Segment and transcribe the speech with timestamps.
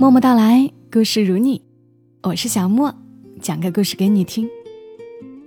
[0.00, 1.62] 默默到来，故事如你，
[2.22, 2.94] 我是小莫，
[3.42, 4.48] 讲个故事给你听。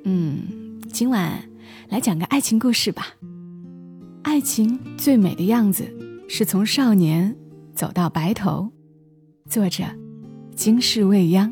[0.03, 1.43] 嗯，今晚
[1.89, 3.07] 来讲个爱情故事吧。
[4.21, 5.91] 爱情最美的样子，
[6.29, 7.35] 是从少年
[7.73, 8.69] 走到白头。
[9.49, 9.85] 作者：
[10.55, 11.51] 金世未央。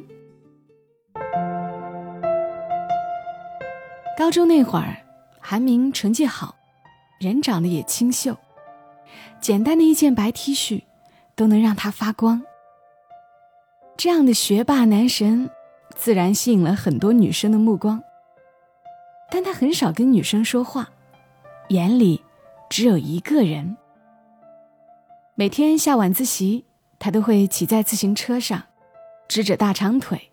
[4.15, 4.95] 高中那会儿，
[5.39, 6.53] 韩明成绩好，
[7.19, 8.37] 人长得也清秀，
[9.41, 10.83] 简单的一件白 T 恤。
[11.33, 12.43] 都能让他发光。
[14.03, 15.47] 这样的学霸男神，
[15.95, 18.01] 自然吸引了很多女生的目光。
[19.29, 20.89] 但他很少跟女生说话，
[21.67, 22.23] 眼里
[22.67, 23.77] 只有一个人。
[25.35, 26.65] 每天下晚自习，
[26.97, 28.63] 他都会骑在自行车上，
[29.27, 30.31] 支着大长腿，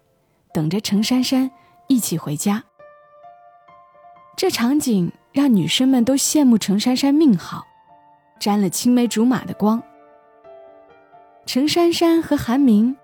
[0.55, 1.51] 等着程珊珊
[1.89, 2.65] 一起回家。
[4.35, 7.67] 这场景让女生们都羡慕程珊珊命好，
[8.41, 9.83] 沾了青梅竹马的光。
[11.45, 12.97] 程珊珊和韩明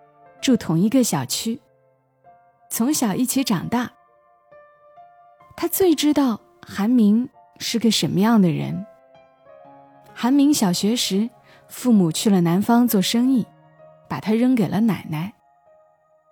[0.45, 1.59] 住同一个小区，
[2.69, 3.91] 从小一起长大。
[5.57, 8.85] 他最知道韩明是个什么样的人。
[10.13, 11.31] 韩明小学时，
[11.67, 13.47] 父母去了南方做生意，
[14.07, 15.33] 把他扔给了奶奶。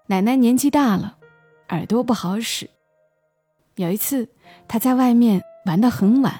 [0.08, 1.16] 奶奶年纪大了，
[1.70, 2.68] 耳朵不好使。
[3.76, 4.28] 有一次，
[4.68, 6.38] 他在外面玩到很晚，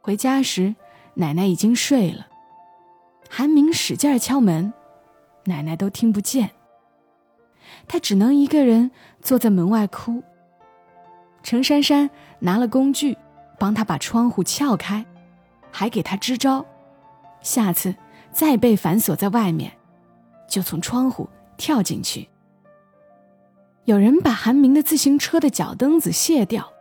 [0.00, 0.74] 回家时
[1.12, 2.26] 奶奶已经睡了。
[3.28, 4.72] 韩明使劲敲门。
[5.44, 6.50] 奶奶都听不见，
[7.88, 10.22] 他只能一个人坐在门外哭。
[11.42, 13.16] 程珊珊拿了工具，
[13.58, 15.04] 帮他把窗户撬开，
[15.70, 16.66] 还给他支招：
[17.40, 17.94] 下次
[18.32, 19.72] 再被反锁在外面，
[20.48, 22.28] 就从窗户跳进去。
[23.84, 26.72] 有人把韩明的自行车的脚蹬子卸掉，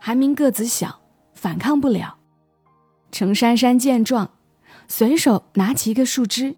[0.00, 1.00] 韩明个子小，
[1.32, 2.16] 反抗不了。
[3.12, 4.30] 程珊珊见状，
[4.88, 6.56] 随手拿起一个树枝。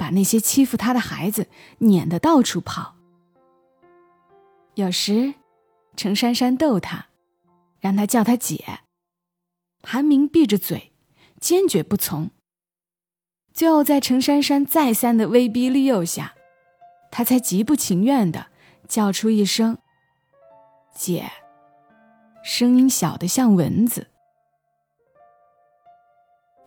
[0.00, 1.46] 把那些欺负他的孩子
[1.80, 2.96] 撵得到处跑。
[4.72, 5.34] 有时，
[5.94, 7.08] 程珊珊逗他，
[7.80, 8.80] 让他叫他姐。
[9.82, 10.94] 韩明闭着嘴，
[11.38, 12.30] 坚决不从。
[13.52, 16.34] 最后，在程珊珊再三的威逼利诱下，
[17.10, 18.46] 他才极不情愿的
[18.88, 19.76] 叫出一声
[20.96, 21.30] “姐”，
[22.42, 24.06] 声音小得像蚊子。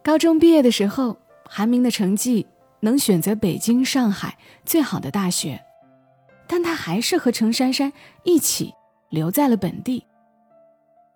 [0.03, 2.45] 高中毕业的时候，韩明的成绩。
[2.83, 5.63] 能选择北京、上海最好的大学，
[6.47, 8.73] 但他还是和程珊珊一起
[9.09, 10.05] 留在了本地。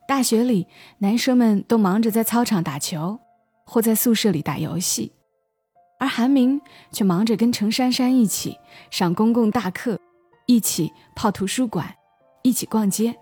[0.08, 0.66] 大学里，
[1.00, 3.20] 男生们都忙着在操场打球，
[3.66, 5.12] 或在宿舍里打游戏，
[6.00, 6.62] 而韩明
[6.94, 8.58] 却忙着跟程珊珊一起
[8.90, 10.00] 上公共大课，
[10.46, 11.94] 一起泡图书馆，
[12.44, 13.14] 一起逛街。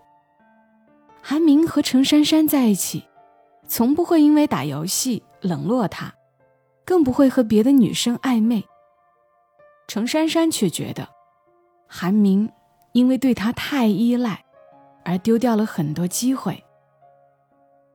[1.20, 3.06] 韩明和程珊珊在一起，
[3.68, 6.14] 从不会因为打游戏冷落他。
[6.85, 8.63] 更不会和别的女生暧昧。
[9.88, 11.09] 程珊珊却觉得，
[11.88, 12.51] 韩明
[12.94, 14.46] 因为对她太依赖，
[15.03, 16.63] 而丢掉了很多机会。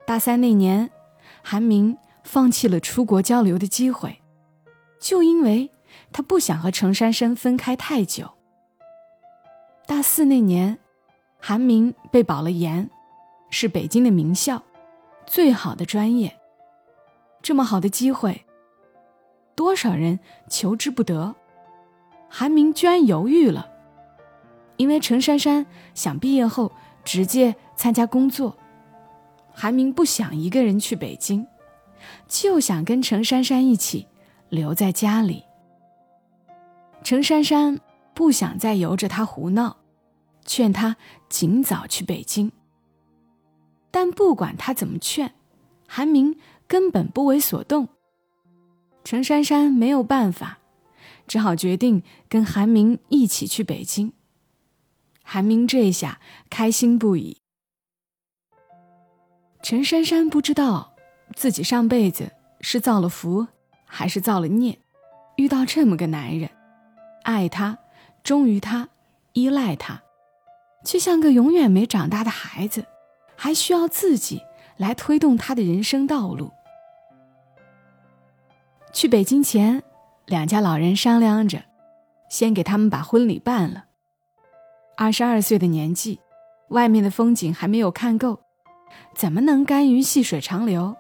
[0.07, 0.91] 大三那年，
[1.43, 4.21] 韩明放弃了出国交流的机会，
[5.01, 5.71] 就因为
[6.13, 8.31] 他不想和程珊珊分开太久。
[9.87, 10.79] 大四那年，
[11.41, 12.91] 韩明被保了研，
[13.51, 14.63] 是北京的名校，
[15.27, 16.37] 最好的专业。
[17.43, 18.45] 这么好的机会。
[19.61, 21.37] 多少人求之不得，
[22.31, 23.71] 韩明居然犹豫了，
[24.79, 26.73] 因为程珊珊想毕业后
[27.05, 28.57] 直接参加工作，
[29.53, 31.47] 韩明不想一个人去北京，
[32.27, 34.09] 就想跟程珊珊一起
[34.49, 35.45] 留在家里。
[37.05, 37.79] 程珊珊
[38.15, 39.77] 不想再由着他胡闹，
[40.47, 40.97] 劝他
[41.29, 42.51] 尽早去北京。
[43.91, 45.35] 但不管他怎么劝，
[45.87, 47.87] 韩明根本不为所动。
[49.03, 50.59] 陈珊珊没有办法，
[51.27, 54.13] 只好决定跟韩明一起去北京。
[55.23, 57.39] 韩明这下开心不已。
[59.63, 60.95] 陈珊珊不知道
[61.35, 63.47] 自己上辈子是造了福
[63.85, 64.79] 还是造了孽，
[65.37, 66.51] 遇到这么个男人，
[67.23, 67.79] 爱他，
[68.23, 68.89] 忠于他，
[69.33, 70.03] 依赖他，
[70.85, 72.87] 却像个永远没长大的孩子，
[73.37, 74.43] 还需要自己
[74.77, 76.53] 来推动他的人生道路。
[78.93, 79.83] 去北京前，
[80.27, 81.63] 两家老人商量着，
[82.29, 83.85] 先给他们把婚礼办了。
[84.97, 86.21] 二十二岁的年纪，
[86.71, 88.41] 外面的风景还没有看够，
[89.15, 90.97] 怎么能甘于细水长流？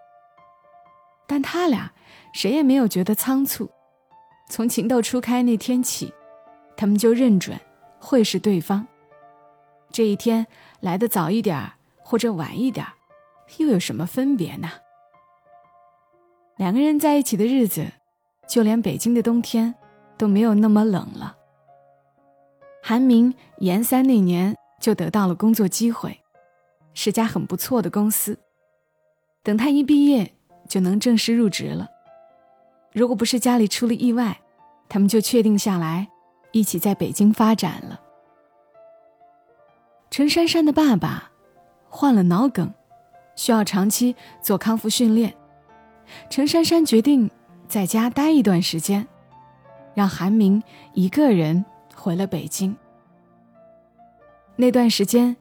[1.26, 1.92] 但他俩
[2.32, 3.70] 谁也没有觉得仓促。
[4.48, 6.12] 从情窦初开那天起，
[6.76, 7.58] 他们就认准
[7.98, 8.86] 会是对方。
[9.92, 10.46] 这一天
[10.80, 11.72] 来的早一点
[12.02, 12.86] 或者晚一点
[13.58, 14.70] 又有什么分别呢？
[16.60, 17.86] 两个人在一起的日子，
[18.46, 19.74] 就连北京的冬天，
[20.18, 21.34] 都没有那么冷了。
[22.82, 26.20] 韩明研三那年就得到了工作机会，
[26.92, 28.38] 是家很不错的公司。
[29.42, 30.34] 等他一毕业，
[30.68, 31.88] 就能正式入职了。
[32.92, 34.38] 如果不是家里出了意外，
[34.86, 36.08] 他们就确定下来，
[36.52, 37.98] 一起在北京发展了。
[40.10, 41.30] 陈珊珊的爸爸
[41.88, 42.70] 患了脑梗，
[43.34, 45.34] 需要长期做康复训练。
[46.28, 47.30] 陈珊珊决定
[47.68, 49.06] 在家待一段时间，
[49.94, 50.62] 让韩明
[50.94, 51.64] 一个人
[51.94, 52.76] 回了北京。
[54.56, 55.36] 那段时间，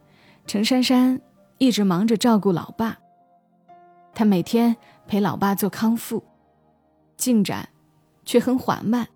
[0.46, 1.20] 陈珊珊
[1.58, 2.98] 一直忙着照顾老爸。
[4.14, 4.76] 她每天
[5.08, 6.24] 陪老爸做康复，
[7.18, 7.70] 进展
[8.26, 9.08] 却很缓慢。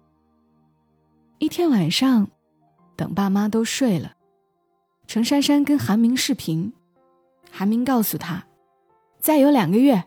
[1.39, 2.29] 一天晚上，
[2.95, 4.13] 等爸妈都睡了。
[5.05, 6.73] 程珊珊跟韩明视频，
[7.51, 8.45] 韩明告诉她
[9.19, 10.05] ：“再有两个月，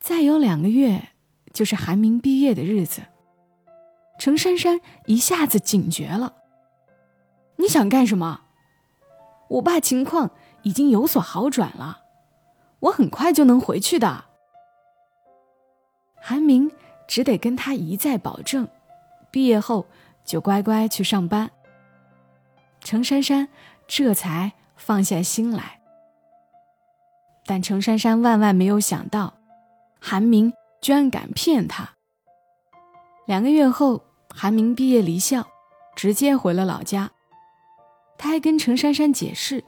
[0.00, 1.10] 再有两个月，
[1.52, 3.02] 就是韩明毕业的日子。
[4.18, 6.36] 程珊珊一下子警觉了
[7.56, 8.42] ：“你想干什么？
[9.48, 10.30] 我爸情况
[10.62, 12.02] 已经有所好转了，
[12.80, 14.24] 我很快就能回去的。”
[16.20, 16.70] 韩明
[17.06, 18.68] 只得跟他一再保证，
[19.30, 19.86] 毕业后。
[20.26, 21.52] 就乖乖去上班。
[22.80, 23.46] 程珊珊
[23.86, 25.75] 这才放下心来。
[27.46, 29.34] 但程珊珊万万没有想到，
[30.00, 30.52] 韩明
[30.82, 31.90] 居然敢骗她。
[33.26, 35.46] 两个月后，韩明毕业离校，
[35.94, 37.10] 直接回了老家。
[38.18, 39.62] 他还跟程珊珊解释，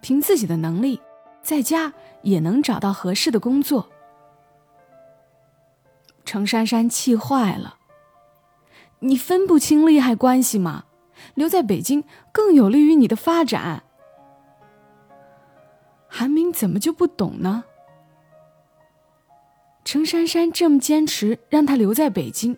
[0.00, 1.00] 凭自己的能力，
[1.42, 1.92] 在家
[2.22, 3.88] 也能找到合适的工作。
[6.24, 7.76] 程珊珊气坏了。
[9.00, 10.84] 你分不清利害关系吗？
[11.34, 13.84] 留在北京更有利于你的发展。
[16.18, 17.62] 韩明怎么就不懂呢？
[19.84, 22.56] 程珊珊这么坚持让他留在北京，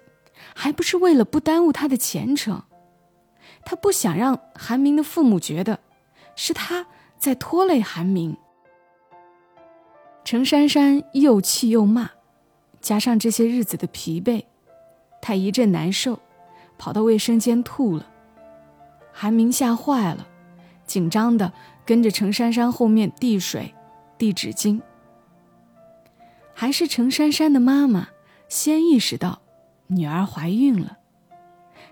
[0.55, 2.62] 还不是为了不耽误他的前程？
[3.62, 5.79] 他不想让韩明的父母觉得
[6.35, 6.87] 是他
[7.19, 8.35] 在拖累韩明。
[10.25, 12.13] 程珊珊又气又骂，
[12.81, 14.43] 加上这些日子的疲惫，
[15.21, 16.19] 他一阵难受。
[16.79, 18.06] 跑到卫生间吐了，
[19.13, 20.27] 韩明吓坏了，
[20.87, 21.53] 紧张的
[21.91, 23.75] 跟着程珊珊后面递水、
[24.17, 24.81] 递纸巾。
[26.55, 28.11] 还是程珊珊的妈妈
[28.49, 29.43] 先意识到
[29.89, 30.99] 女儿怀孕了。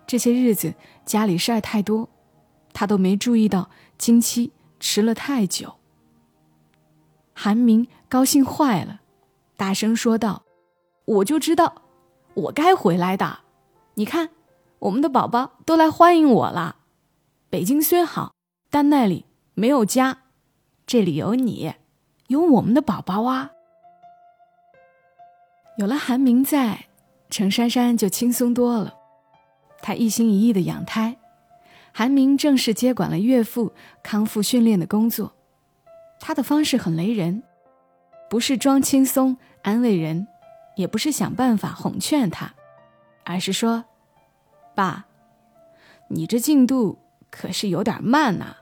[0.06, 0.74] 这些日子
[1.04, 2.08] 家里事儿太多，
[2.72, 5.74] 她都没注意到经期迟了太久。
[7.34, 9.00] 韩明高兴坏了，
[9.56, 10.44] 大声说道
[11.06, 11.82] ：“我就知道，
[12.34, 13.40] 我该回来的，
[13.94, 14.28] 你看。”
[14.78, 16.76] 我们的宝宝都来欢迎我了。
[17.50, 18.32] 北京虽好，
[18.70, 19.24] 但那里
[19.58, 20.18] 没有家，
[20.86, 21.74] 这里有你，
[22.28, 23.50] 有我们的宝宝啊。
[25.78, 26.86] 有了韩明在，
[27.28, 28.94] 程珊珊就轻松多了。
[29.82, 31.16] 她一心一意的养胎，
[31.92, 35.34] 韩明正式接管了岳父康复训练的工作。
[36.20, 37.42] 他的方式很雷人，
[38.30, 40.28] 不是装轻松安慰人，
[40.76, 42.54] 也不是想办法哄劝他，
[43.24, 43.86] 而是说。
[44.76, 45.06] 爸，
[46.10, 48.58] 你这进度可是有点慢呐。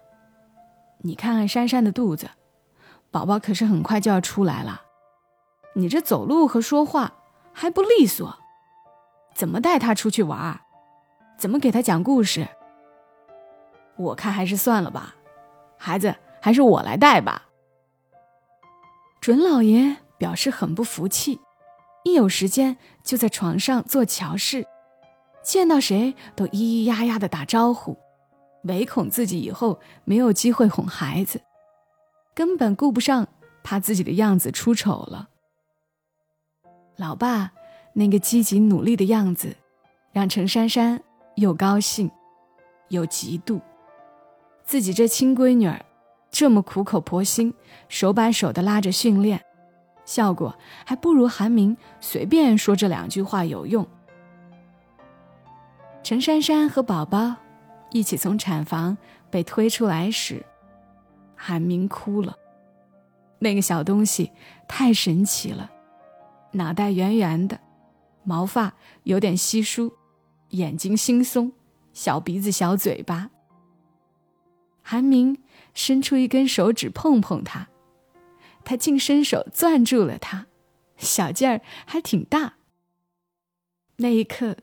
[1.06, 2.30] 你看看珊珊的肚子，
[3.12, 4.82] 宝宝可是很快就要出来了。
[5.74, 7.12] 你这走路和说话
[7.52, 8.36] 还不利索，
[9.32, 10.60] 怎么带他出去玩？
[11.38, 12.48] 怎么给他讲故事？
[13.96, 15.14] 我看还是算了吧，
[15.78, 17.44] 孩子还是我来带吧。
[19.20, 21.40] 准老爷表示很不服气，
[22.04, 24.66] 一有时间就在床上做乔事。
[25.44, 27.96] 见到谁都咿咿呀呀的打招呼，
[28.66, 31.40] 唯恐自己以后没有机会哄孩子，
[32.34, 33.28] 根本顾不上
[33.62, 35.28] 怕自己的样子出丑了。
[36.96, 37.52] 老爸
[37.92, 39.56] 那个积极努力的样子，
[40.12, 41.02] 让陈珊珊
[41.36, 42.10] 又高兴
[42.88, 43.60] 又嫉妒。
[44.64, 45.84] 自己这亲闺女儿
[46.30, 47.54] 这么苦口婆心、
[47.88, 49.44] 手把手的拉着训练，
[50.04, 53.86] 效果还不如韩明随便说这两句话有用。
[56.02, 57.36] 陈珊珊和宝宝
[57.90, 58.96] 一起从产房
[59.30, 60.44] 被推出来时，
[61.34, 62.36] 韩明哭了。
[63.38, 64.32] 那个小东西
[64.68, 65.70] 太神奇了，
[66.52, 67.60] 脑袋圆圆的，
[68.24, 68.74] 毛发
[69.04, 69.92] 有点稀疏，
[70.50, 71.52] 眼睛惺忪，
[71.92, 73.30] 小鼻子小嘴巴。
[74.82, 75.42] 韩明
[75.74, 77.68] 伸出一根手指碰碰它，
[78.64, 80.46] 他竟伸手攥住了它，
[80.96, 82.54] 小劲儿还挺大。
[83.96, 84.56] 那一刻。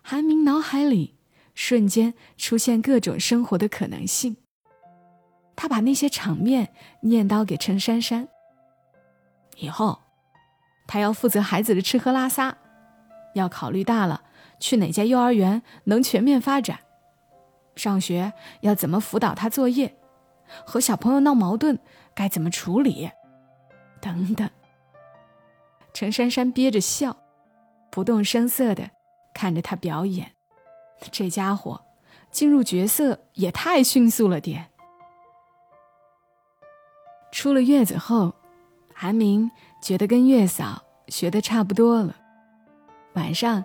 [0.00, 1.16] 韩明脑海里
[1.60, 4.36] 瞬间出现各种生活的可能性。
[5.56, 8.28] 他把那些场面念叨给陈珊珊。
[9.56, 9.98] 以后，
[10.86, 12.56] 他要负责孩子的吃喝拉撒，
[13.34, 14.22] 要考虑大了，
[14.60, 16.78] 去哪家幼儿园能全面发展？
[17.74, 19.96] 上学要怎么辅导他作业？
[20.64, 21.76] 和小朋友闹矛盾
[22.14, 23.10] 该怎么处理？
[24.00, 24.48] 等等。
[25.92, 27.16] 陈珊珊憋着笑，
[27.90, 28.88] 不动声色的
[29.34, 30.37] 看着他表演。
[31.10, 31.80] 这家伙
[32.30, 34.66] 进入角色也太迅速了点。
[37.30, 38.34] 出了月子后，
[38.94, 39.50] 韩明
[39.82, 42.16] 觉得跟月嫂学的差不多了。
[43.14, 43.64] 晚上，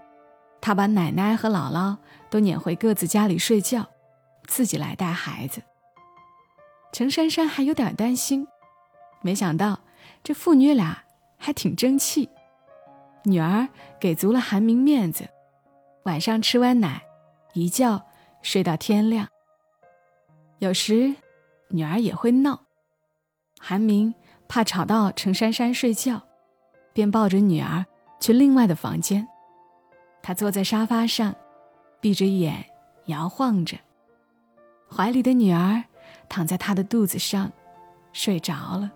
[0.62, 1.98] 他把奶奶和姥姥
[2.30, 3.86] 都撵回各自家里睡觉，
[4.48, 5.62] 自己来带孩子。
[6.92, 8.48] 程珊珊还有点担心，
[9.22, 9.80] 没想到
[10.24, 11.04] 这父女俩
[11.38, 12.30] 还挺争气。
[13.24, 13.68] 女儿
[14.00, 15.28] 给足了韩明面子，
[16.04, 17.02] 晚上吃完奶，
[17.54, 18.06] 一觉
[18.42, 19.28] 睡到天亮。
[20.60, 21.16] 有时，
[21.70, 22.62] 女儿也会闹。
[23.60, 24.14] 韩明
[24.48, 26.22] 怕吵到程珊珊睡觉，
[26.94, 27.86] 便抱着女儿
[28.20, 29.28] 去另外的房间。
[30.22, 31.36] 他坐在沙发上，
[32.00, 32.66] 闭着眼
[33.06, 33.78] 摇晃着，
[34.90, 35.84] 怀里的女儿
[36.30, 37.52] 躺在他的肚子上，
[38.14, 38.92] 睡着了。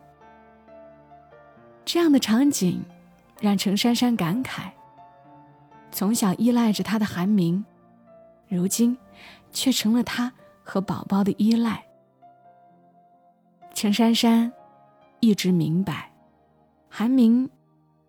[1.85, 2.83] 这样的场景
[3.39, 4.71] 让程珊珊感慨：
[5.91, 7.63] 从小依赖着他的韩明，
[8.47, 8.97] 如今
[9.51, 10.31] 却成了他
[10.63, 11.85] 和宝宝的依赖。
[13.73, 14.51] 程珊珊。
[15.19, 16.13] 一直明白，
[16.87, 17.49] 韩明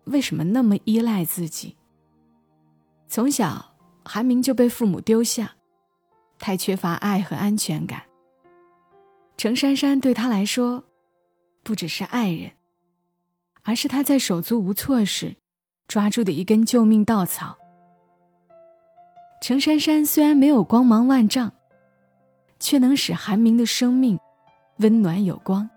[0.03, 1.75] 为什么那么依赖自己。
[3.07, 3.73] 从小，
[4.05, 5.55] 韩明就被父母丢下，
[6.37, 8.03] 太缺乏爱和安全感。
[9.37, 10.83] 程珊珊对他来说，
[11.63, 12.51] 不只是爱人，
[13.63, 15.35] 而是他在手足无措时
[15.87, 17.57] 抓住的一根救命稻草。
[19.41, 21.53] 程珊珊虽然没有光芒万丈，
[22.59, 24.19] 却能使韩明的生命
[24.77, 25.69] 温暖有光。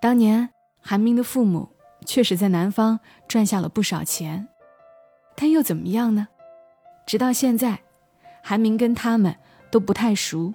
[0.00, 1.68] 当年韩明的父母
[2.04, 4.48] 确实在南方赚下了不少钱，
[5.34, 6.28] 但又怎么样呢？
[7.06, 7.80] 直到现在，
[8.42, 9.34] 韩明跟他们
[9.70, 10.52] 都不太熟。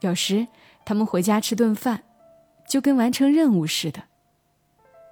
[0.00, 0.48] 有时
[0.84, 2.02] 他们回家吃顿饭，
[2.66, 4.02] 就跟完成任务似的。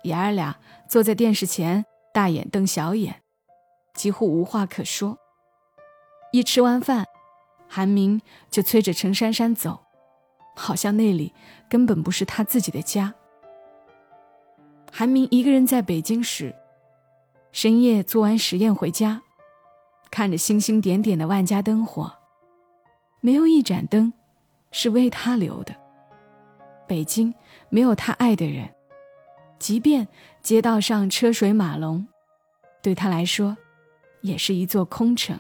[0.03, 0.59] 爷儿俩
[0.89, 3.23] 坐在电视前，大眼瞪小眼，
[3.95, 5.19] 几乎无话可说。
[6.31, 7.07] 一吃完饭，
[7.67, 8.21] 韩明
[8.51, 9.81] 就催着程珊珊走，
[10.55, 11.33] 好像那里
[11.69, 13.15] 根本不是他自己的家。
[14.93, 16.55] 韩明一个人在北京时，
[17.53, 19.23] 深夜做完实验回家，
[20.11, 22.13] 看着星星点点的万家灯火，
[23.21, 24.13] 没有一盏灯
[24.71, 25.75] 是为他留的。
[26.87, 27.35] 北京
[27.69, 28.75] 没有他爱的人，
[29.59, 30.09] 即便
[30.43, 32.07] 街道上车水马龙，
[32.83, 33.57] 对他来说
[34.23, 35.39] 也是一座空城。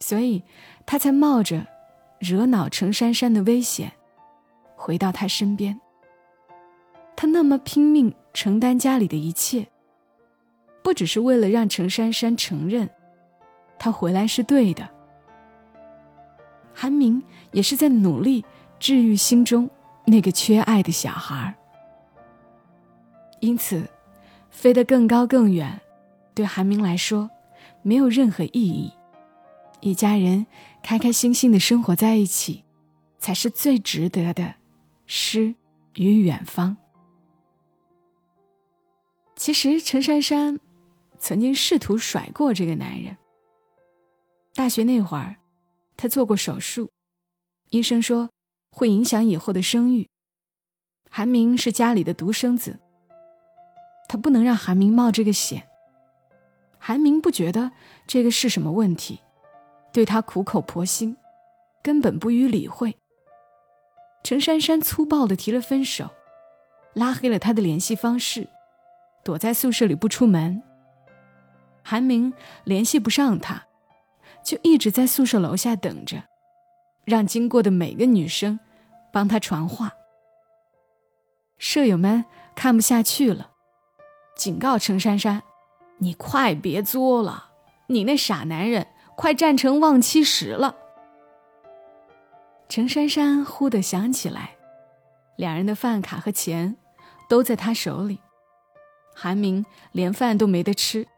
[0.00, 0.42] 所以，
[0.86, 1.66] 他才冒着
[2.18, 3.92] 惹恼程珊珊的危险，
[4.76, 5.78] 回到他身边。
[7.16, 9.66] 他那么拼命承担家里的一切，
[10.82, 12.88] 不只是为了让程珊珊承认
[13.76, 14.88] 他回来是对的。
[16.72, 18.44] 韩明也是在努力
[18.78, 19.68] 治愈心中
[20.06, 21.52] 那个缺爱的小孩
[23.40, 23.82] 因此，
[24.48, 25.80] 飞得更高更远，
[26.34, 27.28] 对韩明来说
[27.82, 28.92] 没有任何意义。
[29.80, 30.46] 一家人
[30.82, 32.64] 开开心心的生活在一起，
[33.18, 34.56] 才是最值得的
[35.06, 35.54] 诗
[35.94, 36.76] 与远方。
[39.36, 40.58] 其实，陈珊珊
[41.18, 43.16] 曾经试图甩过这个男人。
[44.54, 45.36] 大学那会儿，
[45.96, 46.90] 她做过手术，
[47.70, 48.30] 医生说
[48.72, 50.08] 会影响以后的生育。
[51.08, 52.80] 韩明是家里的独生子，
[54.08, 55.68] 他不能让韩明冒这个险。
[56.78, 57.72] 韩明不觉得
[58.06, 59.20] 这个是什么问题，
[59.92, 61.16] 对他苦口婆心，
[61.82, 62.96] 根本不予理会。
[64.22, 66.10] 陈珊珊粗暴的提了分手，
[66.94, 68.48] 拉黑了他的联系方式。
[69.24, 70.62] 躲在宿舍里不出门。
[71.82, 72.32] 韩明
[72.64, 73.66] 联系不上他，
[74.42, 76.22] 就一直在宿舍楼下等着，
[77.04, 78.58] 让经过的每个女生
[79.12, 79.92] 帮他传话。
[81.58, 83.50] 舍友们看不下去了，
[84.34, 85.42] 警告程珊珊
[85.98, 87.50] ：“你快别作了，
[87.88, 88.86] 你那傻男人
[89.18, 90.76] 快站成望妻石了。”
[92.70, 94.56] 程珊珊忽地想起来，
[95.34, 96.76] 两人的饭卡和钱
[97.28, 98.20] 都在他手里。
[99.12, 101.08] 韩明连饭都没得吃，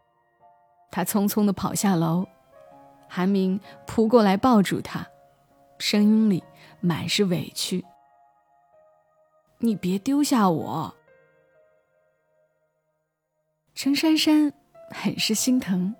[0.89, 2.25] 他匆匆地跑下楼，
[3.07, 5.07] 韩明扑过来抱住他，
[5.77, 6.43] 声音里
[6.79, 7.85] 满是委屈
[9.59, 10.95] ：“你别丢下我。”
[13.75, 14.51] 程珊珊
[14.89, 15.93] 很是心疼，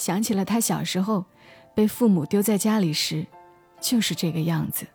[0.00, 1.26] 想起了他小时候
[1.74, 3.26] 被父母丢在家里时，
[3.82, 4.86] 就是这个样子。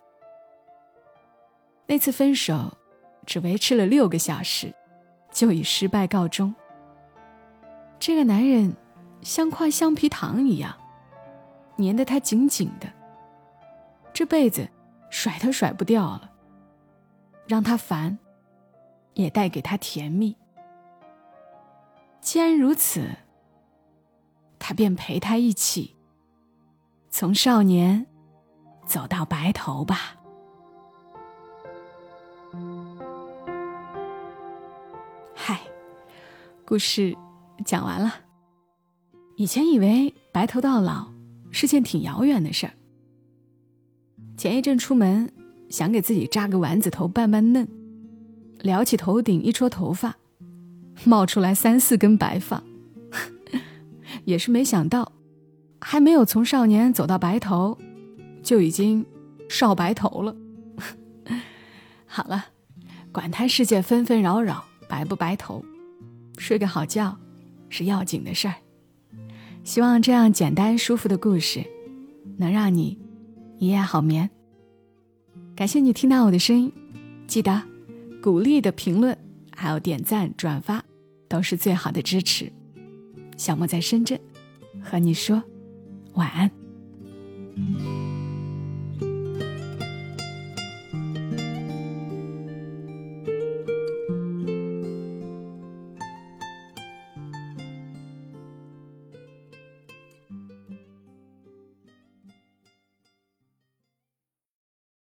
[1.85, 2.75] 那次分手，
[3.23, 4.73] 只维持了六个小时。
[5.31, 6.55] 就以失败告终。
[7.99, 8.73] 这个男人
[9.21, 10.73] 像块橡皮糖一样，
[11.77, 12.87] 粘得他紧紧的。
[14.13, 14.65] 这辈子
[15.09, 16.31] 甩都甩不掉了，
[17.45, 18.17] 让他烦，
[19.13, 20.37] 也带给他甜蜜。
[22.21, 23.09] 既然如此，
[24.67, 25.93] 他便陪他一起，
[27.11, 28.07] 从少年
[28.87, 30.15] 走到白头吧。
[35.35, 35.61] 嗨，
[36.65, 37.15] 故事
[37.63, 38.11] 讲完了。
[39.35, 41.11] 以前以为白头到老
[41.51, 42.73] 是件挺遥远的事儿。
[44.35, 45.31] 前一阵出门，
[45.69, 47.67] 想给自己扎个丸子头拌拌嫩，
[48.61, 50.15] 撩起头顶一撮头发。
[51.03, 52.63] 冒出来三四根白发，
[54.25, 55.13] 也是没想到，
[55.79, 57.77] 还没有从少年走到白头，
[58.43, 59.05] 就已经
[59.47, 60.35] 少白头了。
[62.05, 62.45] 好了，
[63.11, 65.63] 管他世界纷纷扰扰，白不白头，
[66.37, 67.17] 睡个好觉
[67.69, 68.55] 是要紧的事儿。
[69.63, 71.63] 希望这样简单舒服的故事，
[72.37, 72.99] 能让你
[73.59, 74.29] 一夜好眠。
[75.55, 76.71] 感谢你听到我的声音，
[77.27, 77.61] 记得
[78.21, 79.17] 鼓励的评论。
[79.57, 80.83] 还有点赞、转发，
[81.29, 82.51] 都是最好的支持。
[83.37, 84.19] 小莫在深圳
[84.81, 85.41] 和你说
[86.13, 86.49] 晚安。